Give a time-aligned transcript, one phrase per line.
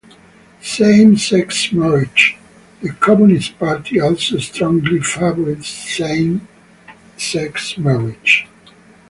[0.63, 2.35] Same sex marriage:
[2.81, 8.47] The Communist party also strongly favoured same-sex marriage.